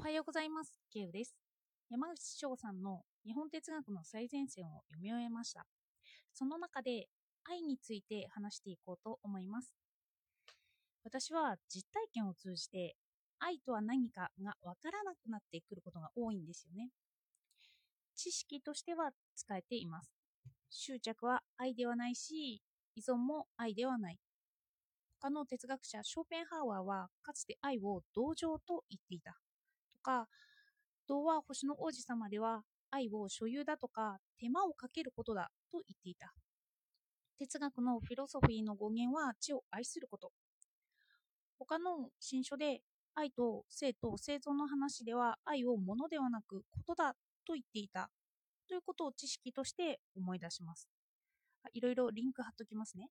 [0.00, 0.72] おはようございます。
[0.90, 1.36] ケウです。
[1.90, 5.66] 山口翔さんの日本哲学の最前線を読み終えました。
[6.32, 7.08] その中で
[7.44, 9.74] 愛について話していこうと思います。
[11.04, 12.96] 私は実体験を通じて
[13.40, 16.88] 愛とは何かがわからなくなってくることが多いんですよね。
[18.16, 20.10] 知識としては使えています。
[20.70, 22.62] 執着は愛ではないし、
[22.96, 24.18] 依存も愛ではない。
[25.20, 29.36] 他の哲学者ショーペンハーワーはかつて愛を同情と言っていた
[30.00, 30.28] か
[31.08, 36.32] 童話星の王子様では愛を所有だとか手間をかけることだと言っていた。
[37.38, 40.32] 哲学のフィロソフィーの語源は知を愛すること。
[41.58, 42.80] 他の新書で
[43.14, 47.14] 愛と生と生存の話では愛を物ではなくことだ
[47.46, 48.10] と言っていた。
[48.68, 50.88] ということを知識として思い出します。
[51.72, 53.08] いろいろリンク貼っときますね。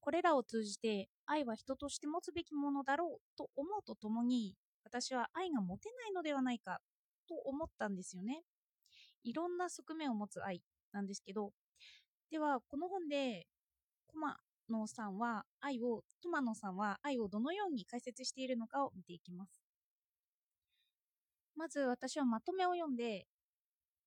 [0.00, 4.54] これらを通じて愛は人として持つべきものだろうと思うとともに
[4.86, 6.80] 私は愛が持てないのではないか
[7.28, 8.42] と思ったんですよね。
[9.24, 11.50] いろんな側面を持つ愛なんですけど
[12.30, 13.46] ではこの本で
[14.06, 14.36] 駒
[14.70, 19.62] 野さんは愛をト野さんは愛をどのように解説しているのかを見ていきます。
[21.56, 23.26] まず私はまとめを読んで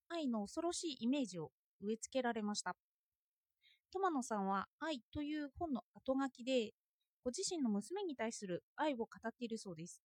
[0.07, 2.75] 愛の恐ろしいイメージを植え付けられました。
[3.91, 6.71] ト野さんは愛という本の後書きで、
[7.23, 10.01] ご自身の娘に対する愛を語っているそうです。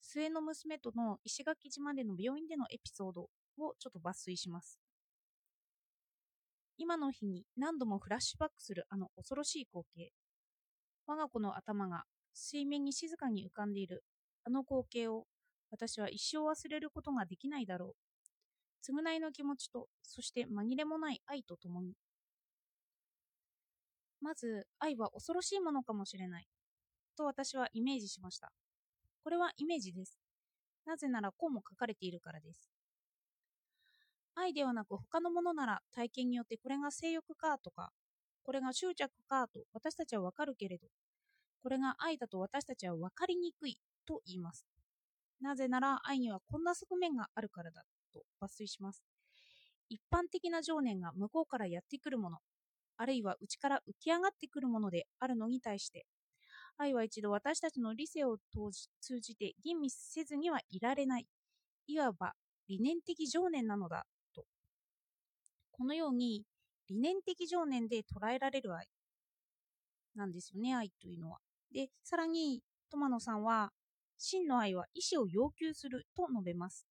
[0.00, 3.28] 末の娘との石垣島での病院でのエピソードを
[3.78, 4.80] ちょっと抜粋します。
[6.76, 10.12] 今の日に何度もフラッシュバックするあの恐ろしい光景。
[11.06, 14.02] 我が子の頭が水面に静かに浮かんでいる
[14.44, 15.26] あの光景を
[15.70, 18.92] 私は一生忘れることができないだろう。
[18.92, 21.94] 償いの気持ちと、そして紛れもない愛とともに。
[24.20, 26.46] まず愛は恐ろしいものかもしれない
[27.16, 28.52] と私はイメージしました
[29.22, 30.18] これはイメージです。
[30.86, 32.70] なぜならこうも書かれているからです。
[34.34, 37.90] 愛ではなく他のものなら体験によってこれが性欲かとか
[38.42, 40.86] これが執着かと私たちはわかるけれど
[41.62, 44.66] これが愛だと私たちは分かりにくいと言います。
[45.40, 47.82] なぜなら愛にはこんな側面があるからだ
[48.12, 49.02] と抜粋します。
[49.88, 52.38] 一般的な情念が向こうからやってくるもの
[53.02, 56.04] あるいは内から浮き上がってくるものであるのに対して、
[56.80, 58.38] 愛は一度私たちの理性を
[59.00, 61.26] 通じて吟味せずにはいられない、
[61.86, 62.32] いわば
[62.68, 64.44] 理念的情念なのだと。
[65.72, 66.44] このように
[66.88, 68.88] 理念的情念で捉えられる愛
[70.14, 71.38] なんですよね、愛というのは。
[71.72, 73.70] で、さらに、ト野さんは、
[74.18, 76.86] 真の愛は意志を要求すると述べます。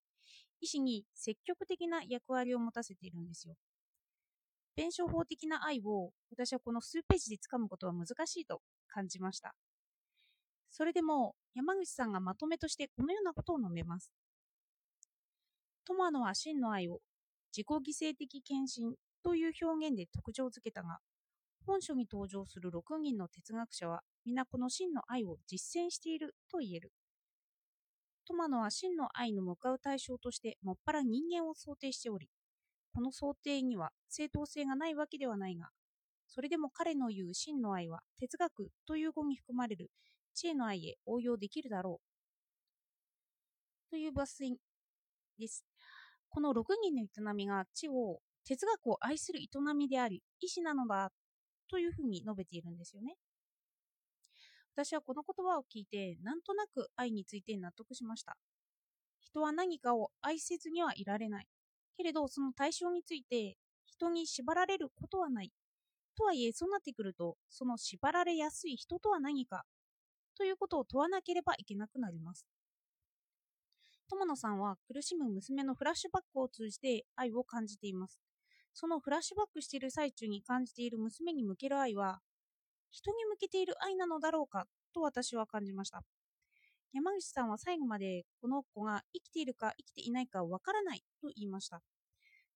[0.61, 3.55] 意志に積極的な役割を持たせているんですよ。
[4.75, 9.53] 弁証法的な愛を私はこの数ページでつかむことは難しいと感じました。
[10.79, 14.13] それでも山口さんがまとめとしてこのようなことを述べます。
[15.85, 17.01] 友野は真の愛を
[17.53, 20.99] 自己犠牲的献身という表現で特徴づけたが、
[21.65, 26.93] 本書に登場する6人の哲学者は皆この真の愛を実践していると言える。
[28.25, 32.29] 友野は真の愛の向かう対象としてもっぱら人間を想定しており、
[32.93, 35.71] この想定には正当性がないわけではないが、
[36.29, 39.91] それでも彼の言う真の愛は哲学という語に含まれる
[40.39, 43.91] 知恵の愛へ応用できるだろう。
[43.91, 44.55] という抜粋
[45.37, 45.65] です。
[46.29, 51.11] この6人の営みが知を哲学を愛する営みであり、意志なのだ
[51.69, 53.15] というふうに述べているんですよね。
[54.77, 58.37] 私はこの言葉を聞いて、なんとなく愛について納得しました。
[59.19, 61.47] 人は何かを愛せずにはいられない。
[61.97, 65.51] けれどその対象について人に縛られることはない。
[66.17, 69.65] とはいえそうなってくるとその縛られやすい人とは何か
[70.39, 72.47] ということを問わなければいけなくなります。
[74.09, 78.21] 友野さんは苦しむ娘のフラッシュバックを通じて愛を感じています。
[78.73, 82.21] そのフラッシュバックしている最中に感じている娘に向ける愛は
[82.89, 86.03] 人に向けている愛なのだろうかと私は感じました。
[86.93, 91.81] 山口さんは最後までこの子が生きているか生きていないかわからないと言いました。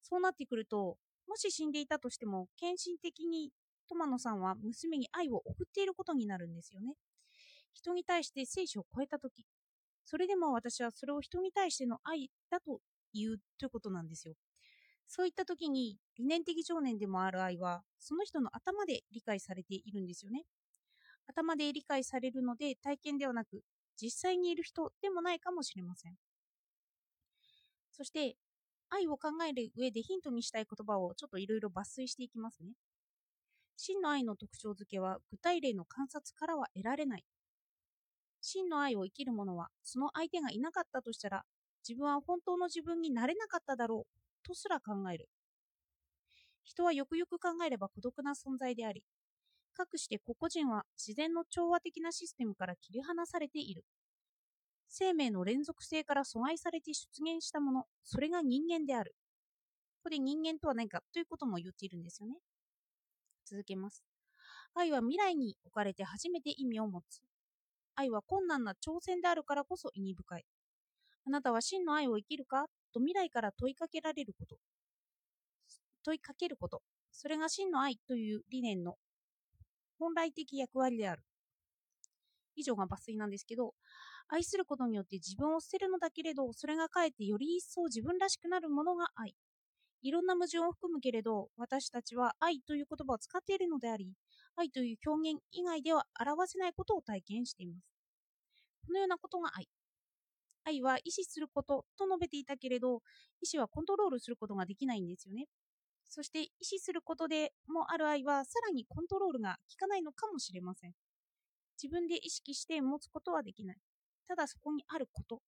[0.00, 0.96] そうなってくると、
[1.28, 3.52] もし死んでいたとしても、献身的に
[3.88, 6.94] 友野さんは娘に愛を送っていることになるんですよね。
[7.74, 9.46] 人に対して生死を超えたとき、
[10.04, 12.80] それでも私はそれを人に対しての愛だと
[13.14, 14.34] 言うということなんですよ。
[15.08, 20.44] そういった時に理念的情念でもある愛は、その人の頭で理解されているんですよね。
[21.28, 23.62] 頭で理解されるので体験ではなく
[24.00, 26.16] 実際にいる人でもないかもしれません。
[27.92, 28.36] そして、
[28.90, 32.74] 愛を考える上でヒントにしたい言葉をちょっといろいろ抜粋していきますね。
[33.76, 37.24] 真の愛の特徴づけは具体例の観察からは得られない。
[38.46, 41.44] 真の愛を生きる者は、その相手がいなかったとしたら、
[41.88, 45.30] 自分は本当の自分になれなかっただろう、とすら考える。
[46.62, 49.02] 人はよくよく考えれば孤独な存在であり、
[49.72, 53.84] かくして個々人は自然の調和的なシステムから切り離されている。
[54.88, 59.14] 生命の連続性から阻害されて出現したもの、それが人間である。
[59.96, 62.36] ここで人間とは何かということも言っているんですよね。
[63.46, 64.04] 続けます。
[64.74, 67.22] 愛は未来に置かれて初めて意味を持つ。
[67.96, 70.44] 愛は困難な挑戦であるからこそ意味深い。
[71.26, 72.66] あなたは真の愛を生きるか？
[72.92, 74.56] と未来から問いかけられること。
[76.04, 76.82] 問いかけること。
[77.12, 78.96] それが真の愛という理念の
[79.98, 81.22] 本来的役割である。
[82.56, 83.74] 以上が抜粋なんですけど、
[84.28, 89.34] 愛することによって自分を捨てるのだけれど、それがかえってより一層自分らしくなるものが愛。
[90.04, 94.12] いろんな矛盾を含むけれど、私たちは愛という言葉を使っているのであり、
[94.54, 97.88] 愛という表現以外では表せないことを体験しています。
[98.86, 99.66] このようなことが愛。
[100.64, 103.00] 愛は意志することと述べていたけれど、
[103.40, 105.46] 意志はコントロールすることができないんですよね。
[106.10, 110.92] そして意志することでもある愛はさらにコントロールが効かないのかもしれません。
[111.82, 113.76] 自分で意識して持つことはできない。
[114.28, 115.40] ただそこにあること。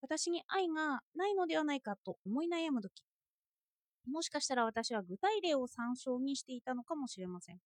[0.00, 3.11] 私に愛がないのではないかと思い悩むとき。
[4.06, 7.58] もしかしたら私は具体例を参照にしていたのかもしれません。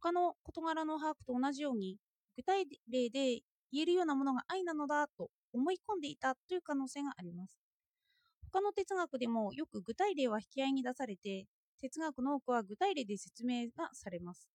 [0.00, 1.98] 他の事柄の把握と同じように、
[2.36, 3.40] 具体例で
[3.72, 7.58] 言えるようなものが愛なのだと思い込んでいたという可能性があります。
[8.52, 11.46] 他の哲学でもよく具体例は引き合いに出されて、
[11.80, 14.48] 哲学の多くは具体例で説明がされます。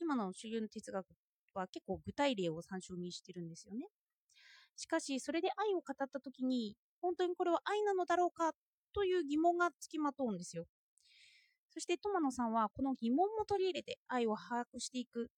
[0.00, 1.06] 今の主流の哲学
[1.54, 3.86] は結構具体例を参照にしてるんですよね。
[4.76, 8.52] しかし、それで愛を語った時に、本当にこれは愛なのだろうか
[8.96, 10.64] という疑問がつきまとうんですよ。
[11.70, 15.28] そして友野さんはこの疑問も取り入れて愛を把握していく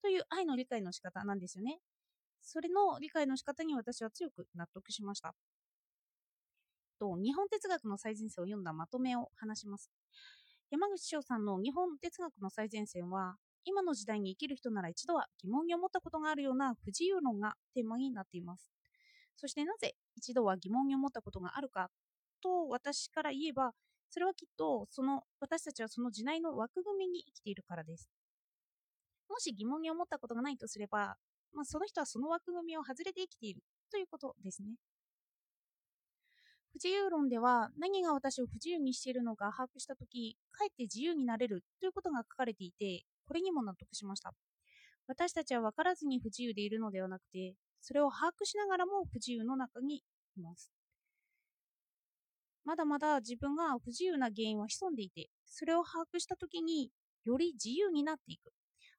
[0.00, 1.80] という愛の理解の仕方なんですよね。
[2.40, 5.34] それの理解の仕方に私は強く納得しました。
[7.00, 9.90] と日本哲学の最前線を読んだまとめを話します。
[10.70, 18.70] 山口翔さんの日本哲学の最前線は、今の時代に生きる人なら一度は疑問に思ったことがあるような不自由論がテーマになっています。
[19.36, 21.90] そしてなぜ一度は疑問に思ったことがあるか
[22.44, 23.72] と私から言えば、
[24.10, 28.08] それはきっとその私たちはその時代の枠組みに生きているからです。
[29.28, 31.16] もし疑問に思ったことがないとすれば、
[31.54, 34.68] まあ、その人はその枠組みを外れて生きているということですね。
[36.72, 44.32] 不自由論では何が私を不自由にしているのか把握したとき、かえって自由になれるということが書かれていて、これにも納得しました。
[45.06, 50.02] 私たちは分からずに不自由でいるのではなくて、それを把握しながらも不自由の中に
[50.36, 50.70] います。
[52.64, 56.90] まだまだ自分が不自由な原因は潜んでいて、それを把握したときに
[57.24, 58.52] より自由になっていく。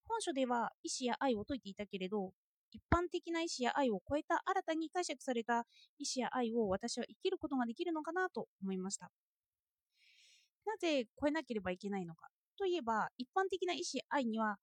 [0.08, 2.32] 本書では意志や愛を説いていたけれど、
[2.72, 5.66] 一般的な意志や愛を超えた新たに解釈された
[5.98, 9.10] 意志や愛を私は生きることができるのかなと思いました。
[10.66, 12.28] なぜ超えなければいけないのか
[12.58, 14.58] といえば、一般的な意志、愛には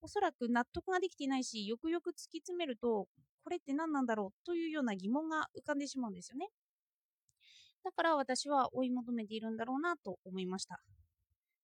[0.00, 3.06] おそらく納得ができていないし、よくよく突き詰めると、
[3.44, 4.46] これって何なんだろう？
[4.46, 6.48] というような疑問が浮かんでしまうんですよね。
[7.84, 10.80] だから私は追い求めているんだろうなと思いました。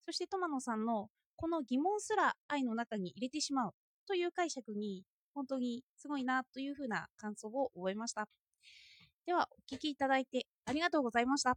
[0.06, 3.74] そしてトマノさんのこの疑問すら愛の中に入れてしまう
[4.06, 5.04] という解釈に
[5.34, 8.28] 本当にすごいなというふうな感想を覚えました。
[9.26, 11.56] ではお聴きいただいてありがとうございました。